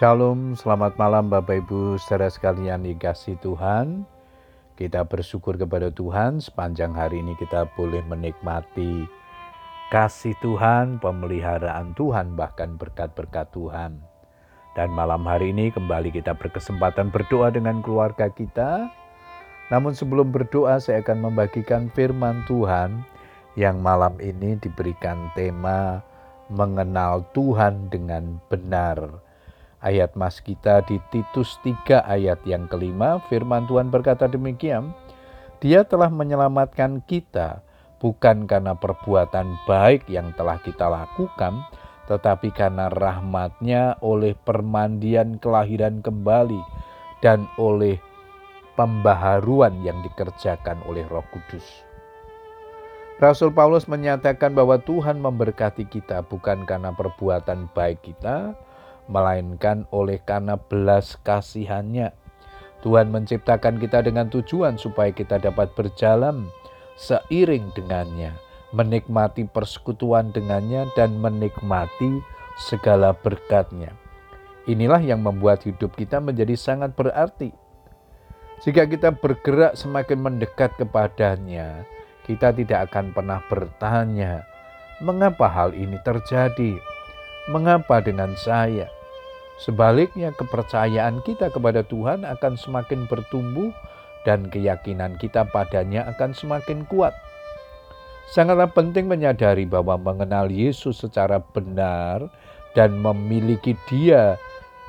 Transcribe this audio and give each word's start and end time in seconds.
Shalom, 0.00 0.56
selamat 0.56 0.96
malam 0.96 1.28
Bapak 1.28 1.60
Ibu 1.60 2.00
saudara 2.00 2.32
sekalian 2.32 2.88
dikasih 2.88 3.36
Tuhan. 3.44 4.08
Kita 4.72 5.04
bersyukur 5.04 5.60
kepada 5.60 5.92
Tuhan 5.92 6.40
sepanjang 6.40 6.96
hari 6.96 7.20
ini 7.20 7.36
kita 7.36 7.68
boleh 7.76 8.00
menikmati 8.08 9.04
kasih 9.92 10.32
Tuhan, 10.40 11.04
pemeliharaan 11.04 11.92
Tuhan, 12.00 12.32
bahkan 12.32 12.80
berkat-berkat 12.80 13.52
Tuhan. 13.52 14.00
Dan 14.72 14.88
malam 14.88 15.20
hari 15.28 15.52
ini 15.52 15.68
kembali 15.68 16.16
kita 16.16 16.32
berkesempatan 16.32 17.12
berdoa 17.12 17.52
dengan 17.52 17.84
keluarga 17.84 18.32
kita. 18.32 18.88
Namun 19.68 19.92
sebelum 19.92 20.32
berdoa 20.32 20.80
saya 20.80 21.04
akan 21.04 21.28
membagikan 21.28 21.92
firman 21.92 22.40
Tuhan 22.48 23.04
yang 23.52 23.84
malam 23.84 24.16
ini 24.16 24.56
diberikan 24.64 25.28
tema 25.36 26.00
mengenal 26.48 27.20
Tuhan 27.36 27.92
dengan 27.92 28.40
benar 28.48 29.28
ayat 29.80 30.16
mas 30.16 30.40
kita 30.40 30.84
di 30.84 31.00
Titus 31.12 31.56
3 31.64 32.04
ayat 32.04 32.40
yang 32.44 32.68
kelima, 32.68 33.20
firman 33.28 33.64
Tuhan 33.68 33.88
berkata 33.88 34.28
demikian, 34.28 34.92
Dia 35.60 35.84
telah 35.84 36.08
menyelamatkan 36.08 37.04
kita 37.04 37.60
bukan 38.00 38.48
karena 38.48 38.72
perbuatan 38.72 39.60
baik 39.68 40.08
yang 40.08 40.32
telah 40.36 40.56
kita 40.64 40.88
lakukan, 40.88 41.64
tetapi 42.08 42.48
karena 42.52 42.88
rahmatnya 42.88 44.00
oleh 44.00 44.32
permandian 44.32 45.36
kelahiran 45.36 46.00
kembali 46.00 46.60
dan 47.20 47.44
oleh 47.60 48.00
pembaharuan 48.74 49.84
yang 49.84 50.00
dikerjakan 50.00 50.80
oleh 50.88 51.04
roh 51.12 51.24
kudus. 51.28 51.84
Rasul 53.20 53.52
Paulus 53.52 53.84
menyatakan 53.84 54.56
bahwa 54.56 54.80
Tuhan 54.80 55.20
memberkati 55.20 55.84
kita 55.92 56.24
bukan 56.24 56.64
karena 56.64 56.88
perbuatan 56.88 57.68
baik 57.76 58.00
kita, 58.00 58.56
melainkan 59.10 59.84
oleh 59.90 60.22
karena 60.22 60.54
belas 60.54 61.18
kasihannya. 61.26 62.14
Tuhan 62.80 63.12
menciptakan 63.12 63.76
kita 63.76 64.00
dengan 64.00 64.32
tujuan 64.32 64.80
supaya 64.80 65.12
kita 65.12 65.36
dapat 65.36 65.68
berjalan 65.76 66.48
seiring 66.96 67.68
dengannya, 67.76 68.32
menikmati 68.72 69.44
persekutuan 69.44 70.32
dengannya 70.32 70.88
dan 70.96 71.18
menikmati 71.20 72.24
segala 72.56 73.12
berkatnya. 73.12 73.92
Inilah 74.68 75.00
yang 75.00 75.24
membuat 75.24 75.64
hidup 75.64 75.96
kita 75.96 76.20
menjadi 76.20 76.56
sangat 76.56 76.92
berarti. 76.96 77.52
Jika 78.60 78.84
kita 78.84 79.16
bergerak 79.16 79.72
semakin 79.72 80.20
mendekat 80.20 80.76
kepadanya, 80.76 81.84
kita 82.28 82.52
tidak 82.52 82.92
akan 82.92 83.16
pernah 83.16 83.40
bertanya, 83.48 84.44
mengapa 85.00 85.48
hal 85.48 85.72
ini 85.72 85.96
terjadi? 86.04 86.76
Mengapa 87.48 88.04
dengan 88.04 88.36
saya? 88.36 88.92
Sebaliknya, 89.60 90.32
kepercayaan 90.32 91.20
kita 91.20 91.52
kepada 91.52 91.84
Tuhan 91.84 92.24
akan 92.24 92.56
semakin 92.56 93.04
bertumbuh 93.04 93.68
dan 94.24 94.48
keyakinan 94.48 95.20
kita 95.20 95.44
padanya 95.48 96.08
akan 96.16 96.32
semakin 96.32 96.88
kuat. 96.88 97.12
Sangatlah 98.30 98.70
penting 98.70 99.10
menyadari 99.10 99.66
bahwa 99.66 100.00
mengenal 100.00 100.48
Yesus 100.48 101.02
secara 101.02 101.42
benar 101.42 102.30
dan 102.78 102.94
memiliki 103.02 103.74
Dia 103.90 104.38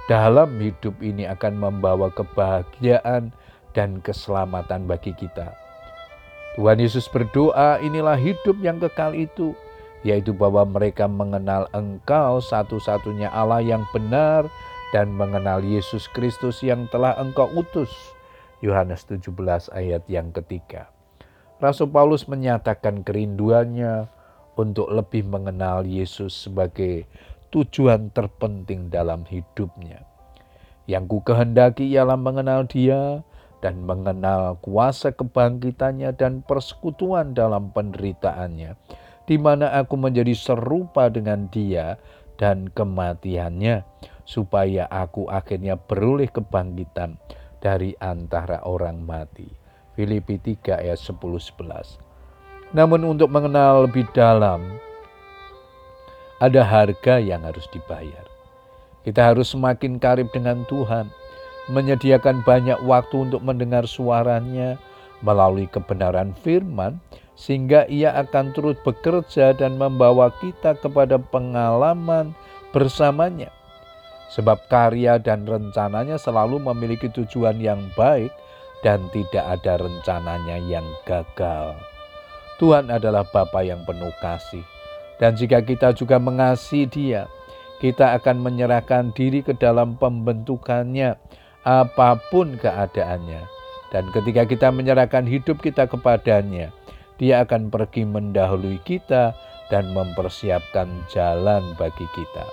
dalam 0.05 0.55
hidup 0.61 0.93
ini 1.01 1.25
akan 1.25 1.57
membawa 1.57 2.13
kebahagiaan 2.13 3.33
dan 3.73 3.99
keselamatan 4.05 4.85
bagi 4.85 5.15
kita. 5.17 5.51
Tuhan 6.59 6.83
Yesus 6.83 7.07
berdoa, 7.07 7.79
inilah 7.79 8.19
hidup 8.19 8.59
yang 8.59 8.75
kekal 8.77 9.15
itu, 9.15 9.55
yaitu 10.01 10.33
bahwa 10.33 10.65
mereka 10.65 11.05
mengenal 11.05 11.69
Engkau 11.73 12.41
satu-satunya 12.41 13.29
Allah 13.29 13.61
yang 13.61 13.85
benar 13.93 14.49
dan 14.91 15.13
mengenal 15.13 15.61
Yesus 15.61 16.09
Kristus 16.11 16.59
yang 16.65 16.89
telah 16.89 17.15
Engkau 17.21 17.47
utus. 17.53 17.91
Yohanes 18.61 19.09
17 19.09 19.33
ayat 19.73 20.05
yang 20.05 20.29
ketiga. 20.29 20.93
Rasul 21.57 21.89
Paulus 21.89 22.25
menyatakan 22.29 23.05
kerinduannya 23.05 24.09
untuk 24.57 24.89
lebih 24.89 25.25
mengenal 25.25 25.85
Yesus 25.85 26.49
sebagai 26.49 27.05
tujuan 27.53 28.09
terpenting 28.13 28.89
dalam 28.89 29.25
hidupnya. 29.25 30.05
Yang 30.89 31.03
ku 31.07 31.17
kehendaki 31.21 31.93
ialah 31.93 32.17
mengenal 32.17 32.65
dia 32.65 33.21
dan 33.61 33.85
mengenal 33.85 34.57
kuasa 34.65 35.13
kebangkitannya 35.13 36.17
dan 36.17 36.41
persekutuan 36.41 37.37
dalam 37.37 37.69
penderitaannya, 37.69 38.73
di 39.31 39.39
mana 39.39 39.71
aku 39.79 39.95
menjadi 39.95 40.35
serupa 40.35 41.07
dengan 41.07 41.47
dia 41.47 41.95
dan 42.35 42.67
kematiannya, 42.67 43.87
supaya 44.27 44.91
aku 44.91 45.31
akhirnya 45.31 45.79
beroleh 45.79 46.27
kebangkitan 46.27 47.15
dari 47.63 47.95
antara 48.03 48.59
orang 48.67 48.99
mati. 48.99 49.47
Filipi 49.95 50.35
3 50.35 50.83
ayat 50.83 50.99
10-11 50.99 52.75
Namun 52.75 53.07
untuk 53.07 53.31
mengenal 53.31 53.87
lebih 53.87 54.03
dalam, 54.11 54.67
ada 56.43 56.67
harga 56.67 57.15
yang 57.15 57.47
harus 57.47 57.71
dibayar. 57.71 58.27
Kita 59.07 59.31
harus 59.31 59.55
semakin 59.55 59.95
karib 59.95 60.27
dengan 60.35 60.67
Tuhan, 60.67 61.07
menyediakan 61.71 62.43
banyak 62.43 62.83
waktu 62.83 63.31
untuk 63.31 63.39
mendengar 63.47 63.87
suaranya 63.87 64.75
melalui 65.23 65.71
kebenaran 65.71 66.35
firman, 66.43 66.99
sehingga 67.41 67.89
ia 67.89 68.13
akan 68.21 68.53
terus 68.53 68.77
bekerja 68.85 69.57
dan 69.57 69.81
membawa 69.81 70.29
kita 70.37 70.77
kepada 70.77 71.17
pengalaman 71.17 72.37
bersamanya. 72.69 73.49
Sebab 74.29 74.69
karya 74.69 75.17
dan 75.17 75.49
rencananya 75.49 76.21
selalu 76.21 76.61
memiliki 76.61 77.09
tujuan 77.09 77.57
yang 77.57 77.81
baik 77.97 78.29
dan 78.85 79.09
tidak 79.09 79.57
ada 79.57 79.81
rencananya 79.81 80.61
yang 80.69 80.85
gagal. 81.09 81.73
Tuhan 82.61 82.93
adalah 82.93 83.25
Bapa 83.25 83.65
yang 83.65 83.81
penuh 83.89 84.13
kasih. 84.21 84.61
Dan 85.17 85.33
jika 85.33 85.65
kita 85.65 85.97
juga 85.97 86.21
mengasihi 86.21 86.85
dia, 86.85 87.25
kita 87.81 88.13
akan 88.21 88.37
menyerahkan 88.45 89.09
diri 89.17 89.41
ke 89.41 89.57
dalam 89.57 89.97
pembentukannya 89.97 91.17
apa 91.65 92.21
pun 92.29 92.53
keadaannya. 92.61 93.41
Dan 93.89 94.07
ketika 94.13 94.45
kita 94.47 94.67
menyerahkan 94.69 95.25
hidup 95.25 95.59
kita 95.59 95.89
kepadanya, 95.89 96.71
dia 97.21 97.45
akan 97.45 97.69
pergi 97.69 98.01
mendahului 98.01 98.81
kita 98.81 99.37
dan 99.69 99.93
mempersiapkan 99.93 100.89
jalan 101.13 101.61
bagi 101.77 102.09
kita. 102.17 102.45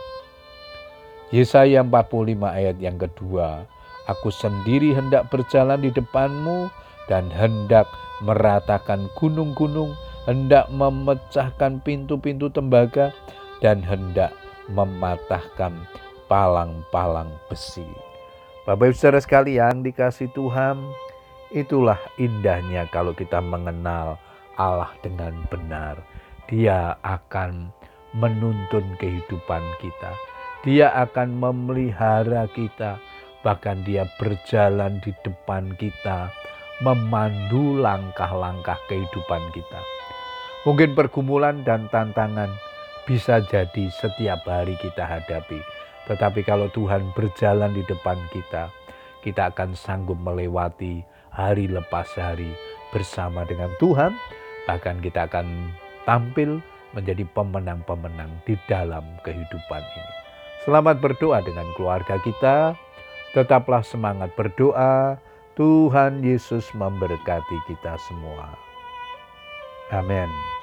Yesaya 1.33 1.81
45 1.81 2.37
ayat 2.45 2.77
yang 2.77 3.01
kedua, 3.01 3.65
Aku 4.09 4.33
sendiri 4.33 4.97
hendak 4.97 5.29
berjalan 5.29 5.81
di 5.85 5.93
depanmu 5.93 6.73
dan 7.09 7.29
hendak 7.29 7.85
meratakan 8.25 9.09
gunung-gunung, 9.17 9.93
hendak 10.25 10.69
memecahkan 10.73 11.81
pintu-pintu 11.85 12.49
tembaga, 12.49 13.13
dan 13.61 13.85
hendak 13.85 14.33
mematahkan 14.73 15.77
palang-palang 16.29 17.29
besi. 17.53 17.85
Bapak 18.65 18.93
ibu 18.93 18.97
saudara 18.97 19.21
sekalian 19.21 19.81
dikasih 19.85 20.33
Tuhan, 20.33 20.81
itulah 21.53 22.01
indahnya 22.21 22.89
kalau 22.89 23.17
kita 23.17 23.41
mengenal 23.45 24.17
Allah 24.59 24.91
dengan 25.01 25.33
benar. 25.49 26.03
Dia 26.51 26.99
akan 27.07 27.71
menuntun 28.19 28.85
kehidupan 28.99 29.63
kita. 29.79 30.13
Dia 30.67 30.91
akan 31.07 31.39
memelihara 31.39 32.51
kita, 32.51 32.99
bahkan 33.47 33.87
Dia 33.87 34.05
berjalan 34.19 34.99
di 35.01 35.15
depan 35.23 35.71
kita, 35.79 36.35
memandu 36.83 37.79
langkah-langkah 37.79 38.77
kehidupan 38.91 39.55
kita. 39.55 39.81
Mungkin 40.67 40.99
pergumulan 40.99 41.63
dan 41.63 41.87
tantangan 41.89 42.51
bisa 43.07 43.41
jadi 43.47 43.89
setiap 43.95 44.43
hari 44.45 44.75
kita 44.83 45.07
hadapi, 45.07 45.63
tetapi 46.11 46.43
kalau 46.43 46.67
Tuhan 46.75 47.15
berjalan 47.15 47.73
di 47.73 47.87
depan 47.87 48.19
kita, 48.35 48.69
kita 49.23 49.55
akan 49.55 49.79
sanggup 49.79 50.19
melewati 50.19 51.07
hari 51.31 51.71
lepas 51.71 52.11
hari 52.19 52.51
bersama 52.91 53.47
dengan 53.47 53.71
Tuhan 53.79 54.13
Bahkan 54.69 55.01
kita 55.01 55.25
akan 55.25 55.73
tampil 56.05 56.61
menjadi 56.93 57.25
pemenang-pemenang 57.33 58.29
di 58.45 58.53
dalam 58.69 59.05
kehidupan 59.25 59.83
ini. 59.83 60.15
Selamat 60.69 61.01
berdoa 61.01 61.41
dengan 61.41 61.65
keluarga 61.73 62.21
kita. 62.21 62.77
Tetaplah 63.33 63.81
semangat 63.81 64.29
berdoa. 64.37 65.17
Tuhan 65.57 66.23
Yesus 66.23 66.69
memberkati 66.77 67.59
kita 67.67 67.97
semua. 68.07 68.55
Amin. 69.91 70.58